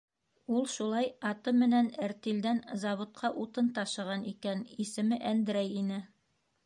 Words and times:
Ул 0.59 0.63
шулай 0.75 1.09
аты 1.31 1.51
менән 1.63 1.91
әртилдән 2.07 2.61
заводҡа 2.85 3.31
утын 3.43 3.71
ташыған 3.77 4.25
икән, 4.35 4.65
исеме 4.87 5.21
Әндрәй 5.35 5.71
ине. 5.85 6.01